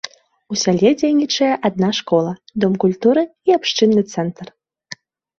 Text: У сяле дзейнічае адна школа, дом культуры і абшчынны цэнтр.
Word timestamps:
У 0.53 0.55
сяле 0.61 0.89
дзейнічае 0.99 1.49
адна 1.67 1.89
школа, 1.97 2.31
дом 2.63 2.73
культуры 2.83 3.23
і 3.51 3.55
абшчынны 3.57 4.01
цэнтр. 4.15 4.45